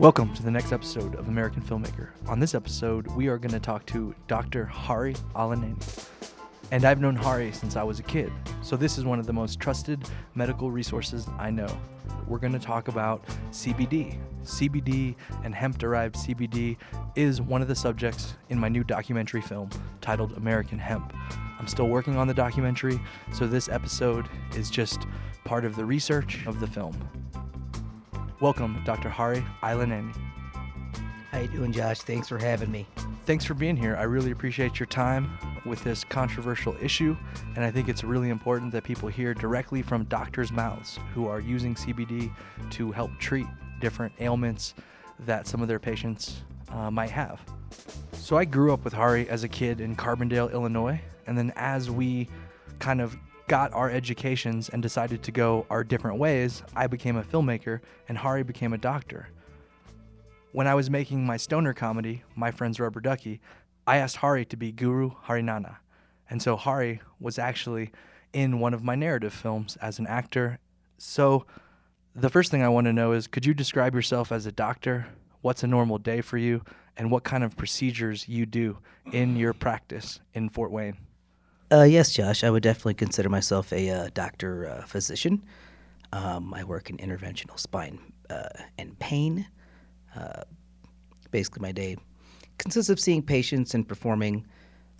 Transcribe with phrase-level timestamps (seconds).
[0.00, 2.08] Welcome to the next episode of American Filmmaker.
[2.26, 4.64] On this episode, we are going to talk to Dr.
[4.64, 6.06] Hari Ailinani.
[6.70, 8.32] And I've known Hari since I was a kid,
[8.62, 11.68] so this is one of the most trusted medical resources I know.
[12.26, 14.18] We're going to talk about CBD.
[14.42, 16.78] CBD and hemp derived CBD
[17.14, 19.68] is one of the subjects in my new documentary film
[20.00, 21.12] titled American Hemp.
[21.58, 22.98] I'm still working on the documentary,
[23.34, 25.06] so this episode is just
[25.44, 26.96] part of the research of the film.
[28.40, 29.10] Welcome, Dr.
[29.10, 30.16] Hari Ailinani.
[31.30, 32.00] How you doing, Josh?
[32.00, 32.86] Thanks for having me.
[33.26, 33.96] Thanks for being here.
[33.96, 35.30] I really appreciate your time
[35.66, 37.14] with this controversial issue,
[37.54, 41.38] and I think it's really important that people hear directly from doctors' mouths who are
[41.38, 42.32] using CBD
[42.70, 43.46] to help treat
[43.78, 44.72] different ailments
[45.26, 47.42] that some of their patients uh, might have.
[48.14, 51.90] So I grew up with Hari as a kid in Carbondale, Illinois, and then as
[51.90, 52.26] we
[52.78, 53.18] kind of
[53.50, 58.16] got our educations and decided to go our different ways, I became a filmmaker and
[58.16, 59.28] Hari became a doctor.
[60.52, 63.40] When I was making my stoner comedy, My Friend's Rubber Ducky,
[63.88, 65.78] I asked Hari to be Guru Harinana.
[66.30, 67.90] And so Hari was actually
[68.32, 70.60] in one of my narrative films as an actor.
[70.98, 71.44] So
[72.14, 75.08] the first thing I want to know is could you describe yourself as a doctor?
[75.40, 76.62] What's a normal day for you?
[76.96, 78.78] And what kind of procedures you do
[79.10, 80.98] in your practice in Fort Wayne?
[81.72, 85.42] Uh, yes, Josh, I would definitely consider myself a uh, doctor uh, physician.
[86.12, 89.46] Um, I work in interventional spine uh, and pain.
[90.16, 90.42] Uh,
[91.30, 91.96] basically, my day
[92.58, 94.44] consists of seeing patients and performing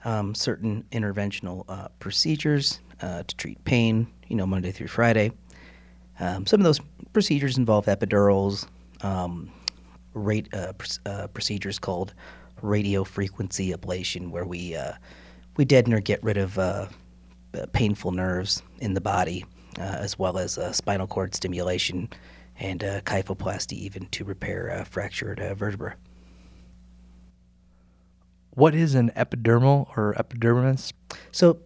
[0.05, 5.33] um, certain interventional uh, procedures to treat pain, you know, Monday through Friday.
[6.21, 6.81] Um, some of those
[7.13, 8.69] procedures involve epidurals,
[9.03, 9.51] um,
[10.15, 10.49] rate,
[10.79, 12.15] pr- procedures called
[12.63, 14.77] radiofrequency ablation, where we
[15.57, 16.87] we deaden or get rid of uh,
[17.55, 19.45] uh, painful nerves in the body,
[19.79, 22.09] uh, as well as uh, spinal cord stimulation
[22.59, 25.95] and uh, kyphoplasty, even to repair uh, fractured vertebra.
[28.51, 30.93] What is an epidermal or epidermis?
[31.33, 31.59] So,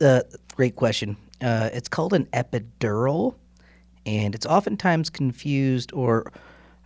[0.54, 1.16] great question.
[1.41, 3.34] it's called an epidural,
[4.06, 6.32] and it's oftentimes confused or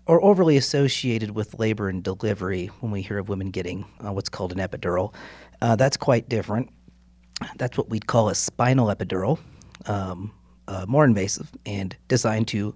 [0.08, 4.30] or overly associated with labor and delivery when we hear of women getting uh, what's
[4.30, 5.14] called an epidural.
[5.60, 6.70] Uh, that's quite different.
[7.56, 9.38] That's what we'd call a spinal epidural,
[9.86, 10.32] um,
[10.66, 12.74] uh, more invasive and designed to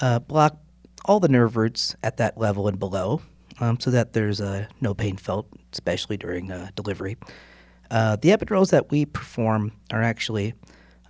[0.00, 0.56] uh, block
[1.04, 3.20] all the nerve roots at that level and below
[3.60, 7.16] um, so that there's uh, no pain felt, especially during uh, delivery.
[7.90, 10.54] Uh, the epidurals that we perform are actually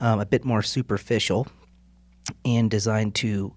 [0.00, 1.46] um, a bit more superficial
[2.44, 3.54] and designed to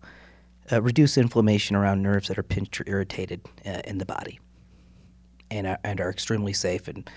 [0.72, 3.42] uh, reduce inflammation around nerves that are pinched or irritated
[3.86, 4.40] in the body
[5.50, 7.10] and are, and are extremely safe and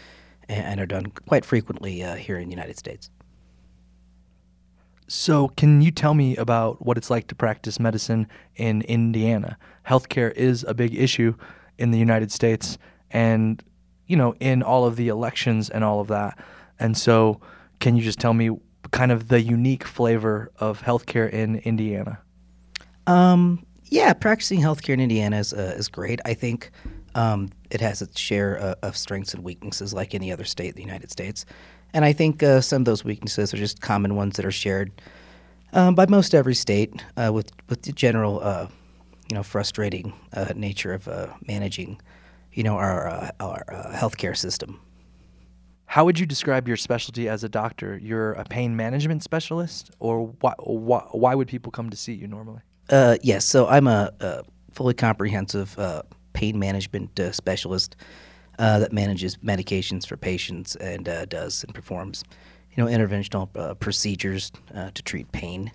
[0.48, 3.10] and are done quite frequently uh, here in the United States.
[5.10, 8.26] So, can you tell me about what it's like to practice medicine
[8.56, 9.56] in Indiana?
[9.86, 11.34] Healthcare is a big issue
[11.78, 12.76] in the United States
[13.10, 13.62] and,
[14.06, 16.38] you know, in all of the elections and all of that.
[16.78, 17.40] And so,
[17.80, 18.50] can you just tell me
[18.90, 22.18] kind of the unique flavor of healthcare in Indiana?
[23.06, 26.20] Um, yeah, practicing healthcare in Indiana is, uh, is great.
[26.26, 26.70] I think
[27.18, 30.76] um, it has its share uh, of strengths and weaknesses, like any other state in
[30.76, 31.44] the United States.
[31.92, 34.92] And I think uh, some of those weaknesses are just common ones that are shared
[35.72, 38.68] um, by most every state, uh, with with the general, uh,
[39.28, 42.00] you know, frustrating uh, nature of uh, managing,
[42.52, 44.80] you know, our our healthcare system.
[45.86, 47.98] How would you describe your specialty as a doctor?
[47.98, 52.28] You're a pain management specialist, or why why, why would people come to see you
[52.28, 52.60] normally?
[53.22, 55.76] yes, so I'm a, a fully comprehensive
[56.38, 57.96] pain management uh, specialist
[58.60, 62.22] uh, that manages medications for patients and uh, does and performs,
[62.70, 65.72] you know, interventional uh, procedures uh, to treat pain.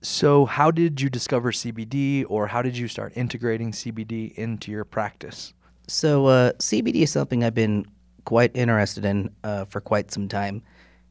[0.00, 4.86] So, how did you discover CBD, or how did you start integrating CBD into your
[4.86, 5.52] practice?
[5.86, 7.84] So, uh, CBD is something I've been
[8.24, 9.30] quite interested in
[9.68, 10.62] for quite some time,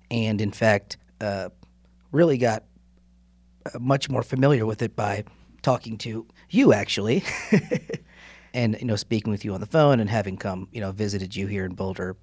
[0.09, 0.97] and in fact,
[2.11, 2.63] really got
[3.79, 5.23] much more familiar with it by
[5.61, 7.23] talking to you actually,
[8.53, 11.35] and you know speaking with you on the phone and having come you know visited
[11.35, 12.15] you here in Boulder,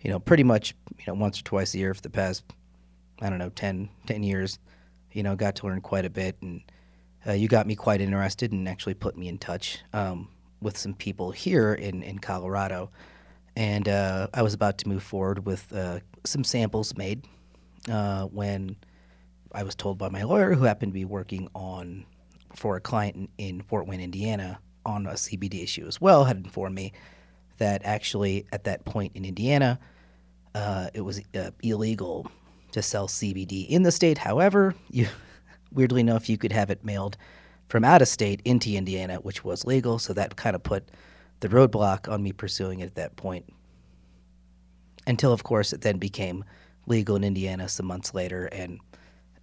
[0.00, 2.44] you know pretty much you know once or twice a year for the past
[3.20, 4.58] I don't know 10, 10 years,
[5.12, 6.62] you know got to learn quite a bit and
[7.26, 10.28] uh, you got me quite interested and actually put me in touch um,
[10.60, 12.90] with some people here in in Colorado,
[13.56, 17.24] and uh, I was about to move forward with uh, some samples made
[17.90, 18.76] uh, when.
[19.52, 22.04] I was told by my lawyer, who happened to be working on
[22.56, 26.38] for a client in, in Fort Wayne, Indiana, on a CBD issue as well, had
[26.38, 26.92] informed me
[27.58, 29.78] that actually at that point in Indiana,
[30.54, 32.30] uh, it was uh, illegal
[32.72, 34.18] to sell CBD in the state.
[34.18, 35.08] However, you
[35.72, 37.16] weirdly enough, you could have it mailed
[37.68, 39.98] from out of state into Indiana, which was legal.
[39.98, 40.88] So that kind of put
[41.40, 43.52] the roadblock on me pursuing it at that point.
[45.06, 46.44] Until, of course, it then became
[46.86, 48.80] legal in Indiana some months later, and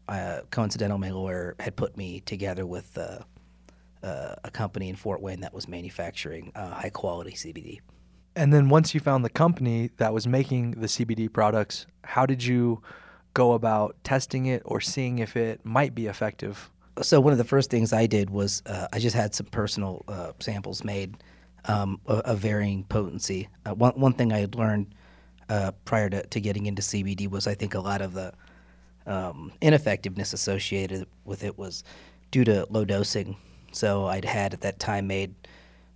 [0.07, 3.19] uh, coincidental, my lawyer had put me together with uh,
[4.03, 7.79] uh, a company in Fort Wayne that was manufacturing uh, high quality CBD.
[8.35, 12.44] And then once you found the company that was making the CBD products, how did
[12.44, 12.81] you
[13.33, 16.69] go about testing it or seeing if it might be effective?
[17.01, 20.03] So one of the first things I did was uh, I just had some personal
[20.07, 21.17] uh, samples made
[21.65, 23.50] um, of, of, varying potency.
[23.65, 24.94] Uh, one one thing I had learned
[25.50, 28.33] uh, prior to, to getting into CBD was I think a lot of the
[29.05, 31.83] um, ineffectiveness associated with it was
[32.31, 33.38] due to low dosing.
[33.71, 35.33] So I'd had at that time made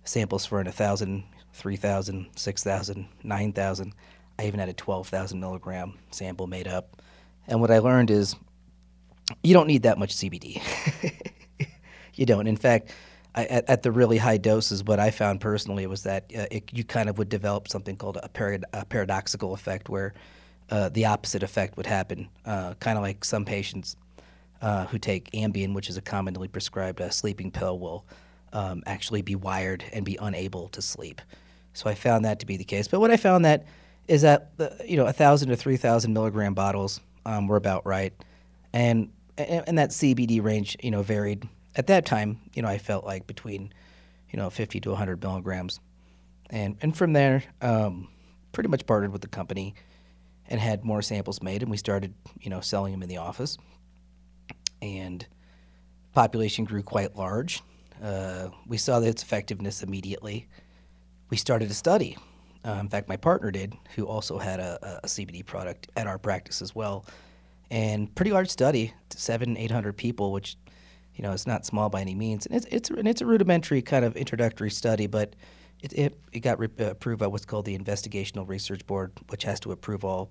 [0.04, 3.94] samples for an 1,000, 3,000, 6,000, 9,000.
[4.38, 7.02] I even had a 12,000 milligram sample made up.
[7.46, 8.36] And what I learned is
[9.42, 10.62] you don't need that much CBD.
[12.14, 12.46] you don't.
[12.46, 12.90] In fact,
[13.34, 16.70] I, at, at, the really high doses, what I found personally was that uh, it,
[16.72, 20.14] you kind of would develop something called a, parad- a paradoxical effect, where
[20.70, 22.28] uh, the opposite effect would happen.
[22.44, 23.96] Uh, kind of like some patients
[24.60, 28.04] uh, who take Ambien, which is a commonly prescribed uh, sleeping pill, will
[28.52, 31.20] um, actually be wired and be unable to sleep.
[31.74, 32.88] So I found that to be the case.
[32.88, 33.66] But what I found that
[34.08, 37.86] is that the, you know a thousand to three thousand milligram bottles um, were about
[37.86, 38.12] right,
[38.72, 41.48] and and that CBD range you know varied.
[41.76, 43.72] At that time, you know, I felt like between
[44.30, 45.78] you know 50 to 100 milligrams,
[46.50, 48.08] and and from there, um,
[48.52, 49.74] pretty much partnered with the company
[50.48, 53.58] and had more samples made, and we started you know selling them in the office,
[54.82, 55.26] and
[56.12, 57.62] population grew quite large.
[58.02, 60.48] Uh, we saw its effectiveness immediately.
[61.30, 62.16] We started a study
[62.64, 66.18] uh, in fact, my partner did, who also had a, a, CBD product at our
[66.18, 67.04] practice as well.
[67.70, 70.56] And pretty large study, seven, eight hundred people, which
[71.14, 72.46] you know it's not small by any means.
[72.46, 75.36] And it's it's and it's a rudimentary kind of introductory study, but
[75.80, 79.44] it it, it got re- uh, approved by what's called the Investigational Research Board, which
[79.44, 80.30] has to approve all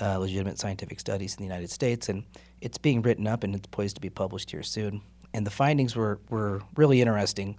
[0.00, 2.08] uh, legitimate scientific studies in the United States.
[2.08, 2.24] And
[2.60, 5.00] it's being written up and it's poised to be published here soon.
[5.34, 7.58] And the findings were were really interesting,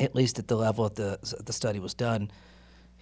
[0.00, 2.30] at least at the level that the the study was done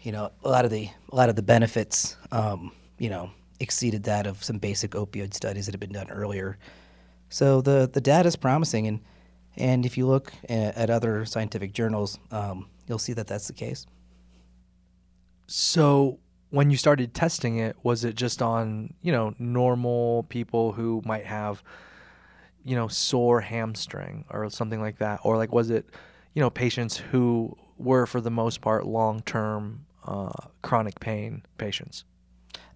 [0.05, 4.05] you know, a lot of the a lot of the benefits, um, you know, exceeded
[4.05, 6.59] that of some basic opioid studies that had been done earlier.
[7.31, 9.01] So the the data is promising, and
[9.57, 13.53] and if you look at, at other scientific journals, um, you'll see that that's the
[13.53, 13.87] case.
[15.47, 16.19] So
[16.51, 21.27] when you started testing it, was it just on you know normal people who might
[21.27, 21.63] have
[22.65, 25.87] you know sore hamstring or something like that, or like was it
[26.35, 30.33] you know patients who were for the most part long term uh,
[30.63, 32.05] chronic pain patients?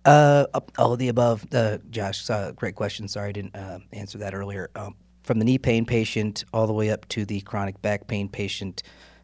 [0.04, 0.46] Uh,
[0.78, 2.28] all of the above, uh, Josh.
[2.30, 3.08] Uh, great question.
[3.08, 4.70] Sorry I didn't uh, answer that earlier.
[4.74, 8.28] Um, from the knee pain patient all the way up to the chronic back pain
[8.28, 8.82] patient,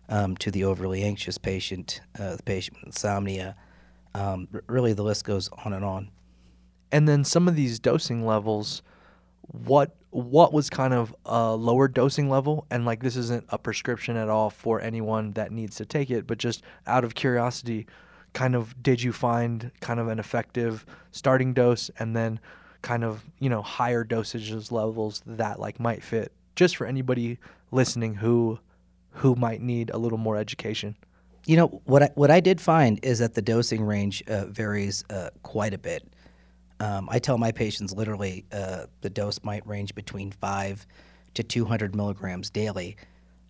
[0.08, 3.56] um, to the overly anxious patient, uh, the patient with insomnia.
[4.14, 6.10] Um, really, the list goes on and on.
[6.92, 8.82] And then some of these dosing levels,
[9.42, 14.16] what what was kind of a lower dosing level and like this isn't a prescription
[14.16, 17.84] at all for anyone that needs to take it but just out of curiosity
[18.32, 22.38] kind of did you find kind of an effective starting dose and then
[22.80, 27.36] kind of you know higher dosages levels that like might fit just for anybody
[27.72, 28.56] listening who
[29.14, 30.96] who might need a little more education
[31.46, 35.04] you know what I, what I did find is that the dosing range uh, varies
[35.10, 36.06] uh, quite a bit
[36.80, 40.86] um, I tell my patients literally uh, the dose might range between five
[41.34, 42.96] to 200 milligrams daily.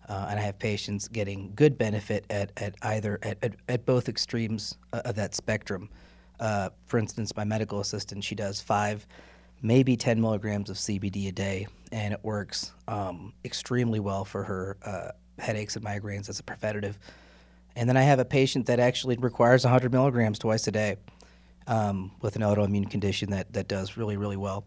[0.07, 4.07] Uh, and I have patients getting good benefit at, at either at, at, at both
[4.07, 5.89] extremes of that spectrum.
[6.39, 9.07] Uh, for instance, my medical assistant, she does five,
[9.63, 14.77] maybe 10 milligrams of CBD a day, and it works um, extremely well for her
[14.85, 16.97] uh, headaches and migraines as a preventative.
[17.75, 20.97] And then I have a patient that actually requires 100 milligrams twice a day
[21.67, 24.65] um, with an autoimmune condition that, that does really, really well.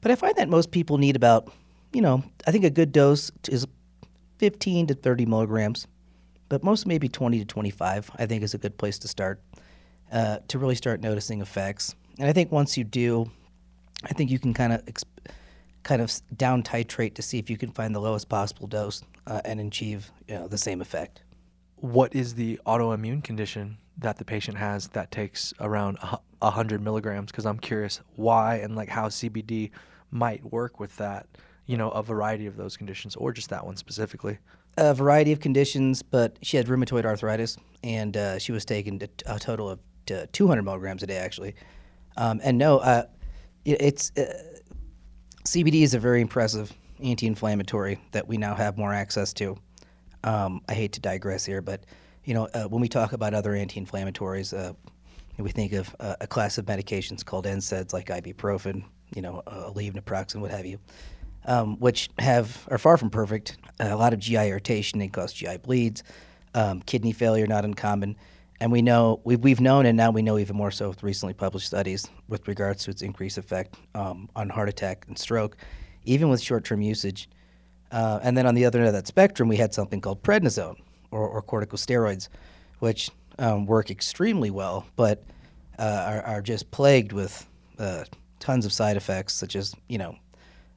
[0.00, 1.50] But I find that most people need about,
[1.92, 3.66] you know, I think a good dose is
[4.38, 5.86] 15 to 30 milligrams,
[6.48, 9.40] but most maybe 20 to 25, I think is a good place to start
[10.12, 11.94] uh, to really start noticing effects.
[12.18, 13.30] And I think once you do,
[14.04, 15.04] I think you can kind of exp-
[15.82, 19.40] kind of down titrate to see if you can find the lowest possible dose uh,
[19.44, 21.22] and achieve you know, the same effect.
[21.76, 25.98] What is the autoimmune condition that the patient has that takes around
[26.42, 29.70] a hundred milligrams because I'm curious why and like how CBD
[30.10, 31.26] might work with that,
[31.66, 34.38] you know, a variety of those conditions or just that one specifically.
[34.76, 39.38] A variety of conditions, but she had rheumatoid arthritis and uh, she was taking a
[39.38, 39.80] total of
[40.32, 41.54] 200 milligrams a day actually.
[42.16, 43.04] Um, and no, uh,
[43.64, 44.24] it's uh,
[45.44, 46.72] CBD is a very impressive
[47.04, 49.56] anti-inflammatory that we now have more access to.
[50.24, 51.84] Um, I hate to digress here, but
[52.24, 54.72] you know, uh, when we talk about other anti-inflammatories, uh,
[55.38, 58.84] we think of uh, a class of medications called NSAIDs, like ibuprofen,
[59.14, 60.78] you know, uh, Aleve, naproxen, what have you,
[61.44, 63.58] um, which have are far from perfect.
[63.80, 66.02] a lot of GI irritation, they cause GI bleeds,
[66.54, 68.16] um, kidney failure, not uncommon.
[68.60, 71.34] And we know we've, we've known, and now we know even more so with recently
[71.34, 75.56] published studies with regards to its increased effect um, on heart attack and stroke,
[76.04, 77.28] even with short-term usage.
[77.90, 80.76] Uh, and then on the other end of that spectrum, we had something called prednisone
[81.10, 82.28] or, or corticosteroids,
[82.80, 85.24] which um, work extremely well, but
[85.78, 87.46] uh, are, are, just plagued with
[87.78, 88.04] uh,
[88.38, 90.16] tons of side effects, such as you know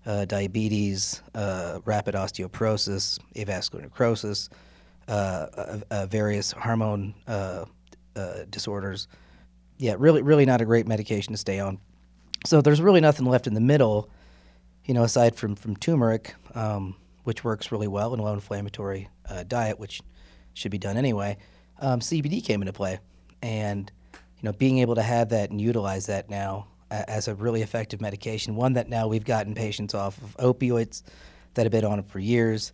[0.06, 4.50] uh, diabetes, uh, rapid osteoporosis, avascular necrosis,
[5.08, 7.14] uh, various hormone
[8.50, 9.08] disorders.
[9.78, 11.78] Yeah, really, really not a great medication to stay on.
[12.46, 14.10] So there's really nothing left in the middle,
[14.88, 19.10] you know, aside from from turmeric, um, which works really well in a low-inflammatory
[19.48, 20.02] diet, which
[20.54, 21.38] should be done anyway
[21.80, 23.00] um, CBD came into play,
[23.42, 27.62] and you know being able to have that and utilize that now as a really
[27.62, 31.04] effective medication, one that now we've gotten patients off of opioids
[31.54, 32.72] that have been on it for years.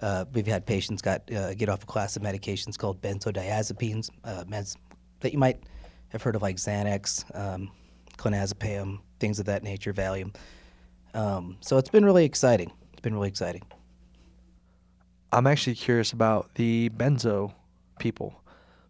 [0.00, 4.44] Uh, we've had patients got uh, get off a class of medications called benzodiazepines, uh,
[4.44, 4.76] meds
[5.20, 5.62] that you might
[6.08, 7.70] have heard of, like Xanax, um,
[8.16, 10.34] clonazepam, things of that nature, Valium.
[11.14, 12.72] Um, so it's been really exciting.
[12.92, 13.62] It's been really exciting.
[15.32, 17.52] I'm actually curious about the benzo
[17.98, 18.42] people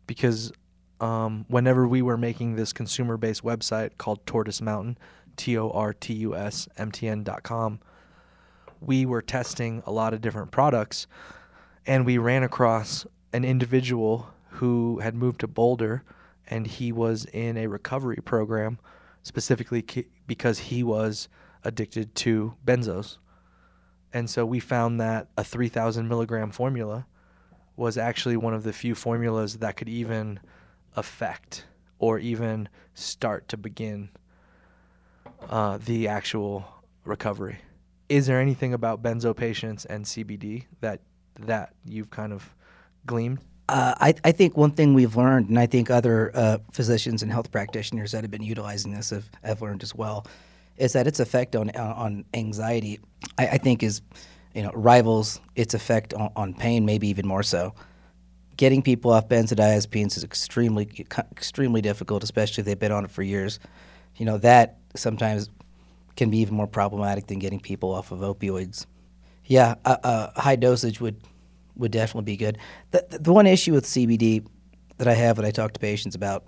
[0.06, 0.52] because
[1.00, 4.98] um, whenever we were making this consumer based website called Tortoise Mountain,
[5.36, 7.80] T O R T U S M T N.com,
[8.80, 11.06] we were testing a lot of different products
[11.86, 16.02] and we ran across an individual who had moved to Boulder
[16.48, 18.78] and he was in a recovery program
[19.22, 19.84] specifically
[20.26, 21.28] because he was
[21.64, 23.18] addicted to benzos.
[24.12, 27.06] And so we found that a 3,000 milligram formula
[27.76, 30.40] was actually one of the few formulas that could even
[30.96, 31.64] affect
[31.98, 34.10] or even start to begin
[35.48, 36.64] uh, the actual
[37.04, 37.58] recovery.
[38.08, 41.00] Is there anything about benzo patients and CBD that
[41.40, 42.54] that you've kind of
[43.06, 43.38] gleaned?
[43.68, 47.32] Uh, I, I, think one thing we've learned, and I think other uh, physicians and
[47.32, 50.26] health practitioners that have been utilizing this have, have learned as well,
[50.76, 53.00] is that its effect on uh, on anxiety,
[53.38, 54.02] I, I think, is
[54.54, 57.74] you know, rivals its effect on, on pain, maybe even more so.
[58.56, 60.88] Getting people off benzodiazepines is extremely
[61.32, 63.58] extremely difficult, especially if they've been on it for years.
[64.16, 65.48] You know that sometimes
[66.16, 68.86] can be even more problematic than getting people off of opioids.
[69.46, 69.98] Yeah, a,
[70.36, 71.16] a high dosage would
[71.76, 72.58] would definitely be good.
[72.90, 74.46] The, the one issue with CBD
[74.98, 76.44] that I have that I talk to patients about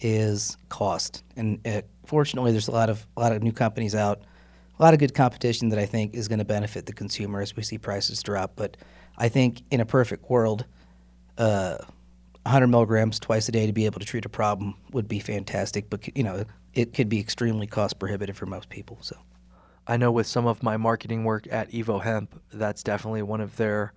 [0.00, 4.22] is cost, and uh, fortunately, there's a lot of a lot of new companies out
[4.78, 7.54] a lot of good competition that I think is going to benefit the consumer as
[7.54, 8.52] we see prices drop.
[8.56, 8.76] But
[9.16, 10.64] I think in a perfect world,
[11.38, 11.76] uh,
[12.42, 15.88] 100 milligrams twice a day to be able to treat a problem would be fantastic.
[15.90, 16.44] But you know,
[16.74, 18.98] it could be extremely cost prohibitive for most people.
[19.00, 19.16] So,
[19.86, 23.56] I know with some of my marketing work at Evo Hemp, that's definitely one of
[23.56, 23.92] their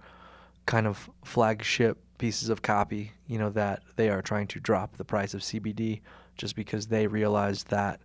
[0.66, 3.14] kind of flagship pieces of copy.
[3.26, 6.02] You know that they are trying to drop the price of CBD
[6.38, 8.00] just because they realize that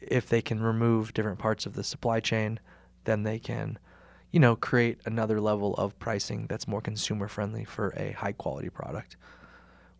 [0.00, 2.60] if they can remove different parts of the supply chain,
[3.04, 3.78] then they can,
[4.30, 8.68] you know, create another level of pricing that's more consumer friendly for a high quality
[8.68, 9.16] product.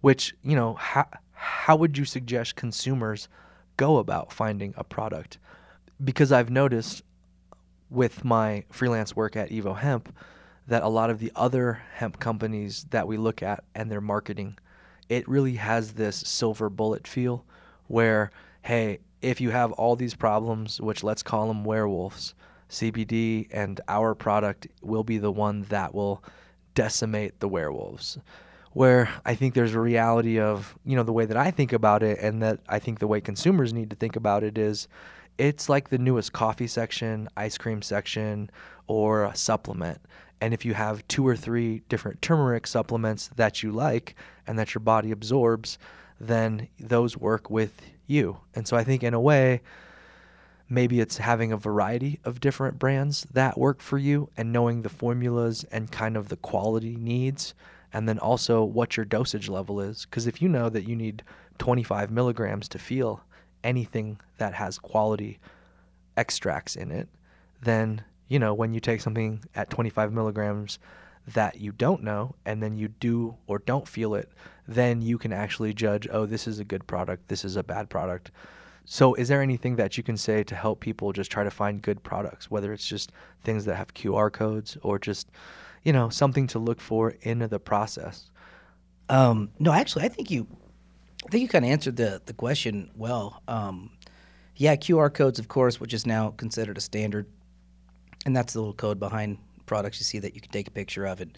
[0.01, 3.29] Which, you know, how, how would you suggest consumers
[3.77, 5.39] go about finding a product?
[6.03, 7.03] Because I've noticed
[7.89, 10.15] with my freelance work at Evo Hemp
[10.67, 14.59] that a lot of the other hemp companies that we look at and their marketing,
[15.09, 17.45] it really has this silver bullet feel
[17.89, 18.31] where,
[18.63, 22.35] hey, if you have all these problems, which let's call them werewolves,
[22.69, 26.23] CBD and our product will be the one that will
[26.75, 28.19] decimate the werewolves.
[28.73, 32.03] Where I think there's a reality of, you know, the way that I think about
[32.03, 34.87] it and that I think the way consumers need to think about it is
[35.39, 38.51] it's like the newest coffee section, ice cream section,
[38.87, 40.01] or a supplement.
[40.41, 44.15] And if you have two or three different turmeric supplements that you like
[44.47, 45.79] and that your body absorbs,
[46.21, 48.39] then those work with you.
[48.55, 49.61] And so I think in a way,
[50.69, 54.89] maybe it's having a variety of different brands that work for you and knowing the
[54.89, 57.55] formulas and kind of the quality needs
[57.93, 61.23] and then also what your dosage level is because if you know that you need
[61.59, 63.23] 25 milligrams to feel
[63.63, 65.39] anything that has quality
[66.17, 67.09] extracts in it
[67.63, 70.79] then you know when you take something at 25 milligrams
[71.35, 74.31] that you don't know and then you do or don't feel it
[74.69, 77.89] then you can actually judge, oh, this is a good product, this is a bad
[77.89, 78.31] product.
[78.85, 81.83] So, is there anything that you can say to help people just try to find
[81.83, 83.11] good products, whether it's just
[83.43, 85.29] things that have QR codes or just,
[85.83, 88.31] you know, something to look for in the process?
[89.09, 90.47] Um, no, actually, I think you,
[91.27, 93.43] I think you kind of answered the the question well.
[93.49, 93.91] Um,
[94.55, 97.27] yeah, QR codes, of course, which is now considered a standard,
[98.25, 101.07] and that's the little code behind products you see that you can take a picture
[101.07, 101.37] of it.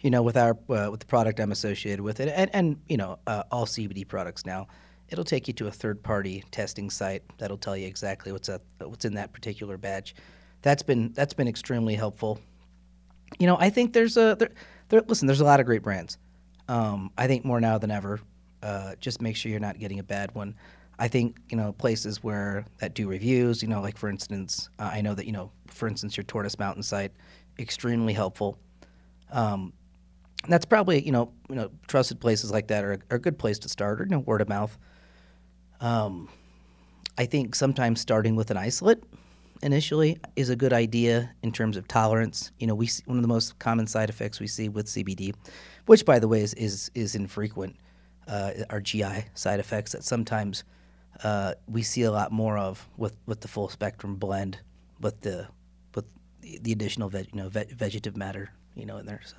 [0.00, 2.96] You know, with our uh, with the product I'm associated with it, and and you
[2.96, 4.66] know, uh, all CBD products now
[5.08, 8.62] it'll take you to a third party testing site that'll tell you exactly what's at,
[8.80, 10.14] what's in that particular batch.
[10.62, 12.40] That's been that's been extremely helpful.
[13.38, 14.50] You know, I think there's a there,
[14.88, 16.18] there listen, there's a lot of great brands.
[16.68, 18.20] Um, I think more now than ever.
[18.62, 20.54] Uh, just make sure you're not getting a bad one.
[20.98, 23.62] I think you know places where that do reviews.
[23.62, 26.58] You know, like for instance, uh, I know that you know, for instance, your Tortoise
[26.58, 27.12] Mountain site,
[27.58, 28.58] extremely helpful.
[29.32, 29.72] Um,
[30.48, 33.58] that's probably you know you know trusted places like that are, are a good place
[33.60, 34.76] to start, or you know, word of mouth.
[35.80, 36.28] Um,
[37.18, 39.02] I think sometimes starting with an isolate
[39.62, 42.50] initially is a good idea in terms of tolerance.
[42.58, 45.34] You know, we see, one of the most common side effects we see with CBD,
[45.86, 47.76] which by the way is is, is infrequent,
[48.28, 50.64] uh, are GI side effects that sometimes
[51.22, 54.58] uh, we see a lot more of with, with the full spectrum blend,
[55.00, 55.48] with the
[55.94, 56.06] with
[56.40, 59.20] the additional veg, you know ve- vegetative matter you know in there.
[59.24, 59.36] So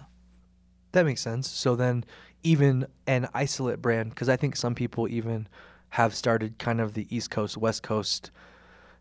[0.94, 1.50] that makes sense.
[1.50, 2.06] So then,
[2.44, 5.48] even an isolate brand, because I think some people even
[5.90, 8.32] have started kind of the East Coast, West Coast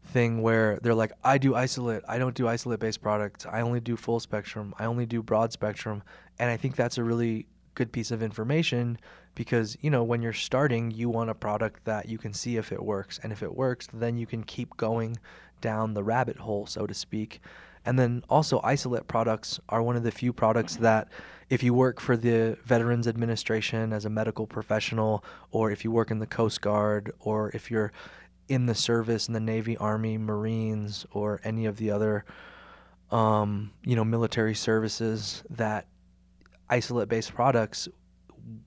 [0.07, 2.03] thing where they're like, I do isolate.
[2.09, 3.47] I don't do isolate based products.
[3.47, 4.75] I only do full spectrum.
[4.79, 6.03] I only do broad spectrum.
[6.39, 8.99] And I think that's a really good piece of information
[9.35, 12.73] because, you know, when you're starting, you want a product that you can see if
[12.73, 13.19] it works.
[13.23, 15.17] And if it works, then you can keep going
[15.61, 17.41] down the rabbit hole, so to speak.
[17.87, 21.09] And then also, isolate products are one of the few products that
[21.51, 26.11] if you work for the Veterans Administration as a medical professional, or if you work
[26.11, 27.93] in the Coast Guard, or if you're
[28.49, 32.25] in the service in the Navy, Army, Marines, or any of the other,
[33.11, 35.87] um, you know, military services, that
[36.71, 37.89] isolate-based products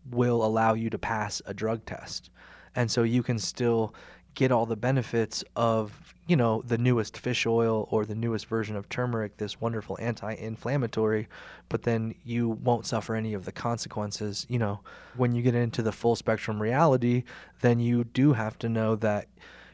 [0.09, 2.29] will allow you to pass a drug test,
[2.75, 3.93] and so you can still
[4.37, 8.75] get all the benefits of you know the newest fish oil or the newest version
[8.75, 11.27] of turmeric this wonderful anti-inflammatory
[11.69, 14.79] but then you won't suffer any of the consequences you know.
[15.15, 17.23] When you get into the full spectrum reality
[17.61, 19.27] then you do have to know that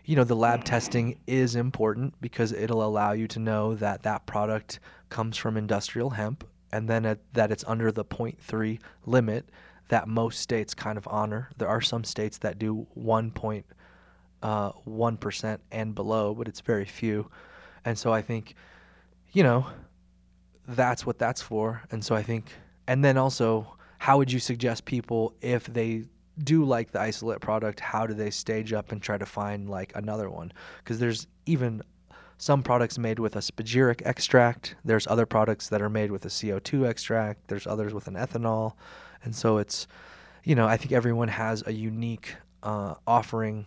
[0.05, 4.25] you know the lab testing is important because it'll allow you to know that that
[4.25, 9.49] product comes from industrial hemp and then at, that it's under the 0.3 limit
[9.89, 13.31] that most states kind of honor there are some states that do 1.
[14.41, 17.29] Uh, uh, and below, but it's very few.
[17.86, 18.55] And so I think,
[19.31, 19.65] you know,
[20.67, 21.81] that's what that's for.
[21.91, 22.51] And so I think,
[22.88, 26.03] and then also, how would you suggest people if they
[26.43, 29.93] do like the isolate product, how do they stage up and try to find like
[29.95, 30.51] another one?
[30.79, 31.81] Because there's even
[32.43, 34.75] some products made with a spagyric extract.
[34.84, 37.47] There's other products that are made with a CO2 extract.
[37.47, 38.73] There's others with an ethanol.
[39.23, 39.88] And so it's,
[40.43, 43.65] you know, I think everyone has a unique uh, offering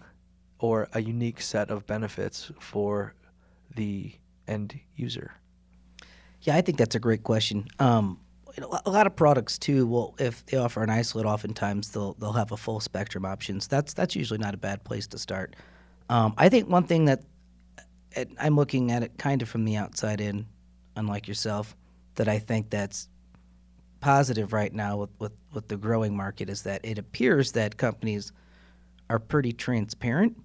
[0.58, 3.14] or a unique set of benefits for
[3.74, 4.12] the
[4.48, 5.32] end user?
[6.42, 7.68] Yeah, I think that's a great question.
[7.78, 8.20] Um,
[8.58, 9.86] a lot of products too.
[9.86, 13.68] Well, if they offer an isolate, oftentimes they'll they'll have a full spectrum options.
[13.68, 15.54] That's that's usually not a bad place to start.
[16.08, 17.22] Um, I think one thing that
[18.40, 20.46] I'm looking at it kind of from the outside in,
[20.96, 21.76] unlike yourself,
[22.14, 23.08] that I think that's
[24.00, 28.32] positive right now with, with, with the growing market is that it appears that companies
[29.10, 30.36] are pretty transparent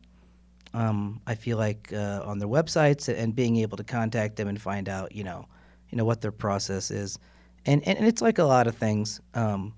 [0.74, 4.62] um, I feel like uh, on their websites and being able to contact them and
[4.62, 5.46] find out, you know,
[5.90, 7.20] you know what their process is,
[7.66, 9.20] and and, and it's like a lot of things.
[9.34, 9.74] Um,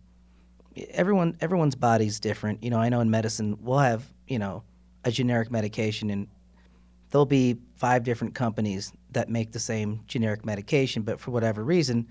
[0.91, 2.63] everyone everyone's body's different.
[2.63, 4.63] You know, I know in medicine we'll have you know
[5.03, 6.27] a generic medication and
[7.13, 12.07] there'll be five different companies that make the same generic medication, but for whatever reason,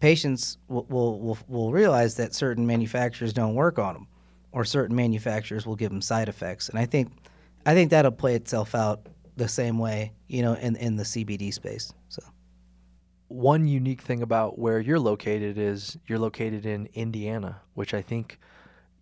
[0.00, 4.08] patients will will will, realize that certain manufacturers don't work on them,
[4.50, 7.12] or certain manufacturers will give them side effects, and I think
[7.64, 11.54] I think that'll play itself out the same way, you know, in in the CBD
[11.54, 11.92] space.
[12.08, 12.20] So
[13.28, 18.40] one unique thing about where you're located is you're located in Indiana, which I think,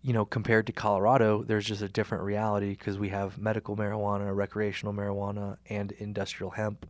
[0.01, 4.33] you know, compared to Colorado, there's just a different reality because we have medical marijuana,
[4.33, 6.85] recreational marijuana, and industrial hemp.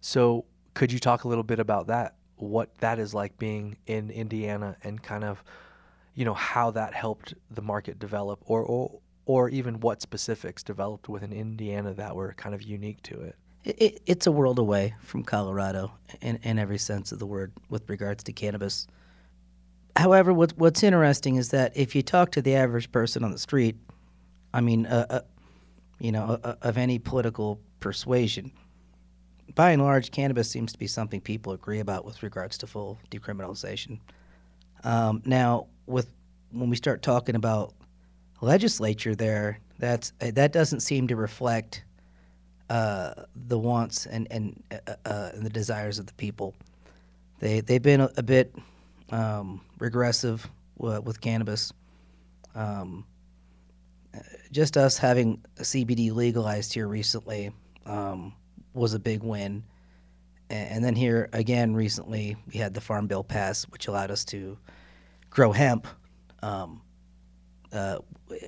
[0.00, 2.14] So, could you talk a little bit about that?
[2.36, 5.42] What that is like being in Indiana and kind of,
[6.14, 11.08] you know, how that helped the market develop or, or or even what specifics developed
[11.08, 13.36] within Indiana that were kind of unique to it?
[13.64, 17.88] it it's a world away from Colorado in, in every sense of the word with
[17.90, 18.86] regards to cannabis.
[19.98, 23.38] However, what, what's interesting is that if you talk to the average person on the
[23.38, 23.74] street,
[24.54, 25.20] I mean, uh, uh,
[25.98, 28.52] you know, of any political persuasion.
[29.56, 32.96] By and large, cannabis seems to be something people agree about with regards to full
[33.10, 33.98] decriminalization.
[34.84, 36.08] Um, now, with
[36.52, 37.74] when we start talking about
[38.40, 41.82] legislature, there, that's that doesn't seem to reflect
[42.70, 46.54] uh, the wants and and, uh, uh, and the desires of the people.
[47.40, 48.54] They they've been a, a bit
[49.10, 51.72] um, regressive with cannabis.
[52.54, 53.06] Um,
[54.50, 57.50] just us having CBD legalized here recently
[57.86, 58.34] um,
[58.74, 59.64] was a big win.
[60.50, 64.56] And then here again recently, we had the Farm Bill pass, which allowed us to
[65.28, 65.86] grow hemp.
[66.42, 66.80] Um,
[67.70, 67.98] uh,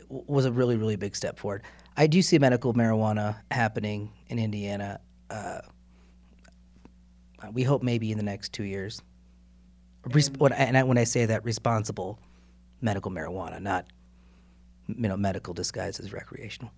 [0.08, 1.62] was a really really big step forward.
[1.96, 5.00] I do see medical marijuana happening in Indiana.
[5.28, 5.60] Uh,
[7.52, 9.02] we hope maybe in the next two years.
[10.04, 12.18] Res- when, and I, when I say that, responsible
[12.80, 13.86] medical marijuana, not
[14.88, 16.72] you know medical disguised as recreational,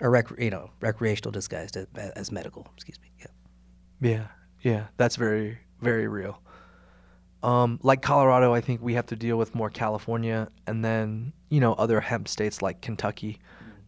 [0.00, 2.66] or rec- you know recreational disguised as, as medical.
[2.74, 3.10] Excuse me.
[3.18, 3.26] Yeah.
[4.00, 4.26] Yeah,
[4.62, 6.40] yeah, that's very very real.
[7.42, 11.60] Um, like Colorado, I think we have to deal with more California, and then you
[11.60, 13.38] know other hemp states like Kentucky,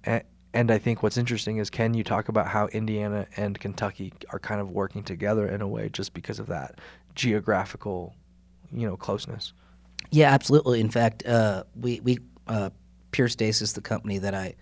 [0.04, 4.12] and, and I think what's interesting is can you talk about how Indiana and Kentucky
[4.30, 6.80] are kind of working together in a way just because of that
[7.14, 8.14] geographical,
[8.72, 9.52] you know, closeness.
[10.10, 10.80] Yeah, absolutely.
[10.80, 12.70] In fact, uh, we we uh,
[13.10, 14.54] Pure Stasis, the company that I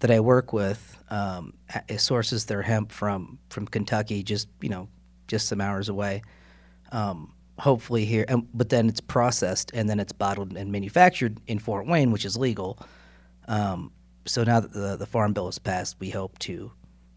[0.00, 1.54] that I work with, um,
[1.96, 4.88] sources their hemp from from Kentucky, just you know,
[5.28, 6.22] just some hours away.
[6.92, 11.58] Um, hopefully here, and, but then it's processed and then it's bottled and manufactured in
[11.58, 12.78] Fort Wayne, which is legal.
[13.48, 13.92] Um,
[14.26, 16.52] so now that the the farm bill is passed, we hope to,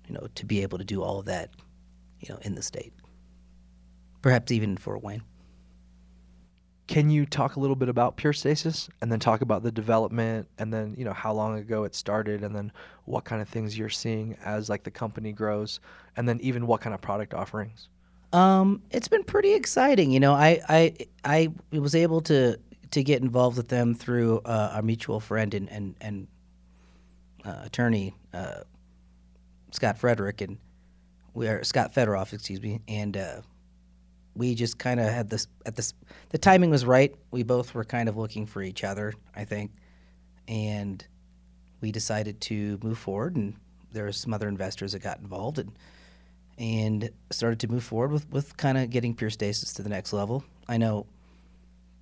[0.08, 1.50] you know, to be able to do all of that,
[2.20, 2.94] you know, in the state.
[4.22, 5.24] Perhaps even in Fort Wayne.
[6.90, 10.48] Can you talk a little bit about Pure Stasis and then talk about the development
[10.58, 12.72] and then, you know, how long ago it started and then
[13.06, 15.80] what kind of things you're seeing as like the company grows
[16.18, 17.90] and then even what kind of product offerings?
[18.34, 20.10] Um, it's been pretty exciting.
[20.10, 22.58] You know, I I I was able to
[22.90, 26.28] to get involved with them through uh, our mutual friend and and and
[27.46, 28.62] uh, attorney uh,
[29.70, 30.58] Scott Frederick and
[31.36, 33.42] we are Scott Federoff, excuse me, and uh,
[34.36, 35.94] we just kind of had this at this
[36.30, 37.14] the timing was right.
[37.32, 39.72] We both were kind of looking for each other, I think,
[40.48, 41.06] and
[41.82, 43.36] we decided to move forward.
[43.36, 43.56] And
[43.92, 45.72] there were some other investors that got involved and
[46.58, 50.14] and started to move forward with with kind of getting Pure Stasis to the next
[50.14, 50.44] level.
[50.68, 51.06] I know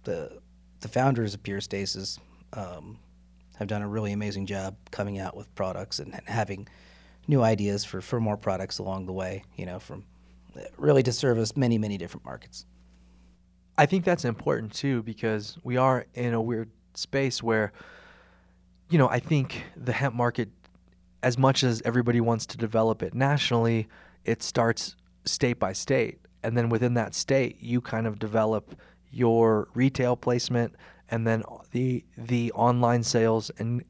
[0.03, 0.39] the
[0.81, 2.19] the founders of Pure Stasis
[2.53, 2.99] um,
[3.57, 6.67] have done a really amazing job coming out with products and, and having
[7.27, 9.43] new ideas for, for more products along the way.
[9.55, 10.03] You know, from
[10.77, 12.65] really to service many, many different markets.
[13.77, 17.71] I think that's important too because we are in a weird space where,
[18.89, 20.49] you know, I think the hemp market,
[21.21, 23.87] as much as everybody wants to develop it nationally,
[24.25, 26.19] it starts state by state.
[26.43, 28.75] And then within that state, you kind of develop
[29.11, 30.75] your retail placement
[31.09, 33.83] and then the the online sales and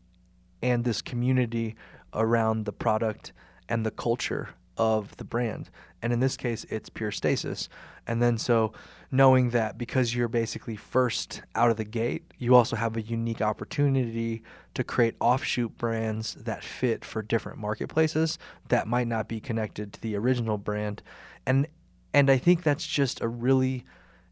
[0.62, 1.76] and this community
[2.14, 3.34] around the product
[3.70, 5.70] and the culture of the brand.
[6.02, 7.70] And in this case, it's pure stasis.
[8.06, 8.74] And then so
[9.12, 13.42] knowing that because you're basically first out of the gate, you also have a unique
[13.42, 18.38] opportunity to create offshoot brands that fit for different marketplaces
[18.70, 21.02] that might not be connected to the original brand.
[21.46, 21.68] And
[22.14, 23.86] and I think that's just a really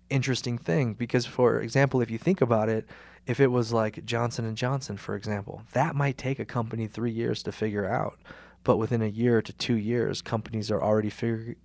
[0.10, 2.88] interesting thing because for example, if you think about it,
[3.25, 7.12] if it was like Johnson and Johnson, for example, that might take a company 3
[7.12, 8.19] years to figure out
[8.65, 11.56] but within a year to two years, companies are already figure,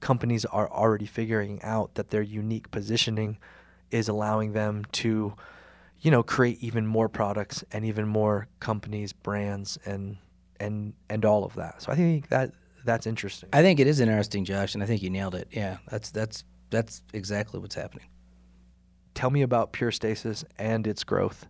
[0.00, 3.38] companies are already figuring out that their unique positioning
[3.90, 5.34] is allowing them to,
[6.00, 10.18] you know, create even more products and even more companies, brands, and
[10.60, 11.80] and and all of that.
[11.80, 12.50] So I think that
[12.84, 13.48] that's interesting.
[13.52, 15.48] I think it is interesting, Josh, and I think you nailed it.
[15.52, 18.06] Yeah, that's that's that's exactly what's happening.
[19.14, 21.46] Tell me about Pure Stasis and its growth.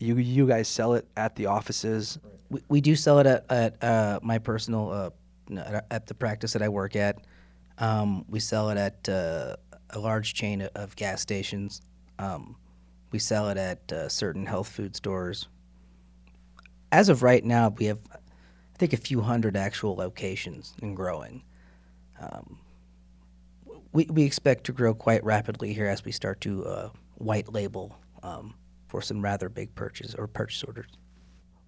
[0.00, 2.18] You you guys sell it at the offices.
[2.48, 6.62] We, we do sell it at, at uh, my personal uh, at the practice that
[6.62, 7.18] I work at.
[7.78, 9.56] Um, we sell it at uh,
[9.90, 11.82] a large chain of gas stations.
[12.18, 12.56] Um,
[13.12, 15.48] we sell it at uh, certain health food stores.
[16.92, 21.44] As of right now, we have, I think, a few hundred actual locations and growing.
[22.20, 22.58] Um,
[23.92, 27.98] we, we expect to grow quite rapidly here as we start to uh, white label
[28.22, 28.54] um,
[28.90, 30.86] for some rather big purchase or purchase orders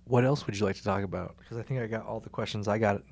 [0.05, 1.37] what else would you like to talk about?
[1.39, 3.03] Because I think I got all the questions I got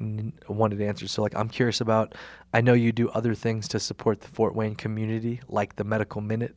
[0.49, 1.09] wanted answered.
[1.09, 2.15] So like I'm curious about.
[2.53, 6.21] I know you do other things to support the Fort Wayne community, like the Medical
[6.21, 6.57] Minute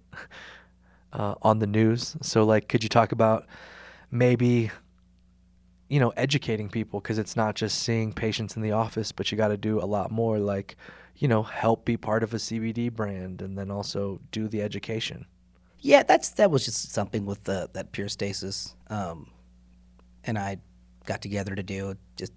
[1.13, 2.17] uh, on the news.
[2.21, 3.45] So like, could you talk about
[4.11, 4.71] maybe
[5.89, 9.37] you know, educating people because it's not just seeing patients in the office, but you
[9.37, 10.75] got to do a lot more like,
[11.17, 15.27] you know, help be part of a CBD brand and then also do the education.
[15.83, 19.29] Yeah, that's that was just something with the that pure stasis, um,
[20.23, 20.57] and I
[21.05, 22.31] got together to do just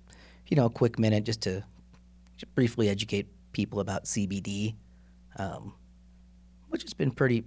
[0.49, 1.63] you know a quick minute just to
[2.37, 4.75] just briefly educate people about CBD,
[5.39, 5.73] um,
[6.71, 7.45] which has been pretty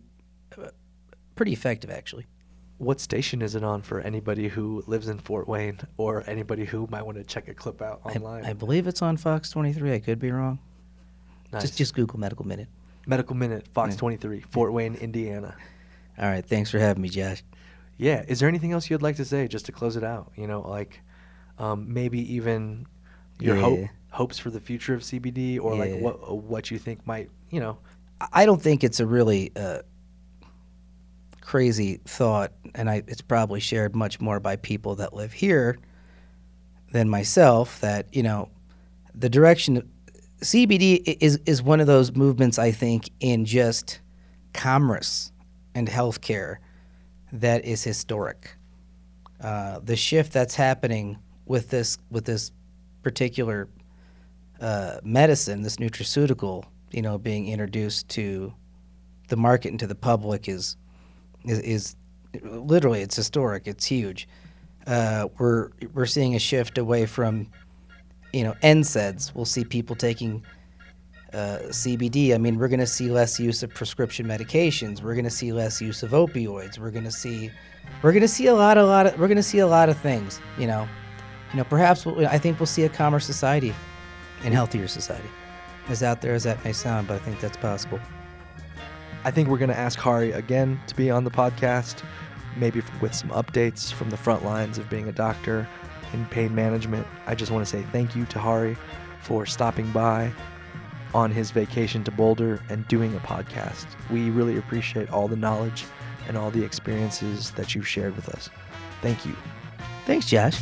[0.57, 0.69] uh,
[1.35, 2.25] pretty effective actually.
[2.77, 6.87] What station is it on for anybody who lives in Fort Wayne or anybody who
[6.89, 8.45] might want to check a clip out online?
[8.45, 9.95] I, I believe it's on Fox 23.
[9.95, 10.59] I could be wrong.
[11.51, 11.63] Nice.
[11.63, 12.69] Just just Google Medical Minute.
[13.05, 13.99] Medical Minute, Fox Yeah.
[13.99, 15.57] 23, Fort Wayne, Indiana.
[16.19, 17.43] All right, thanks for having me, Josh.
[17.97, 18.23] Yeah.
[18.27, 20.31] Is there anything else you'd like to say just to close it out?
[20.35, 21.01] You know, like
[21.57, 22.87] um, maybe even
[23.39, 23.79] your hope,
[24.11, 27.77] hopes for the future of CBD or like what what you think might, you know,
[28.33, 29.79] I don't think it's a really uh,
[31.41, 35.77] crazy thought, and I, it's probably shared much more by people that live here
[36.91, 37.79] than myself.
[37.81, 38.49] That you know,
[39.15, 39.89] the direction
[40.41, 43.99] CBD is is one of those movements I think in just
[44.53, 45.28] commerce
[45.75, 46.57] and healthcare
[47.31, 48.55] that is historic.
[49.41, 52.51] Uh, the shift that's happening with this with this
[53.03, 53.69] particular
[54.59, 58.53] uh, medicine, this nutraceutical, you know, being introduced to
[59.29, 60.75] the market and to the public is
[61.45, 61.95] is, is
[62.43, 63.67] literally it's historic.
[63.67, 64.27] It's huge.
[64.85, 67.49] Uh, we're we're seeing a shift away from
[68.33, 69.33] you know NSAIDs.
[69.33, 70.43] We'll see people taking
[71.33, 72.33] uh, CBD.
[72.33, 75.01] I mean, we're going to see less use of prescription medications.
[75.01, 76.79] We're going to see less use of opioids.
[76.79, 77.51] We're going to see
[78.01, 79.89] we're going to see a lot, a lot of we're going to see a lot
[79.89, 80.39] of things.
[80.57, 80.87] You know,
[81.51, 83.73] you know, perhaps we'll, I think we'll see a calmer society
[84.43, 85.29] and healthier society.
[85.89, 87.99] As out there as that may sound, but I think that's possible.
[89.23, 92.03] I think we're going to ask Hari again to be on the podcast,
[92.55, 95.67] maybe with some updates from the front lines of being a doctor
[96.13, 97.05] in pain management.
[97.25, 98.77] I just want to say thank you to Hari
[99.21, 100.31] for stopping by
[101.13, 103.85] on his vacation to Boulder and doing a podcast.
[104.09, 105.85] We really appreciate all the knowledge
[106.27, 108.49] and all the experiences that you've shared with us.
[109.01, 109.35] Thank you.
[110.05, 110.59] Thanks, Josh.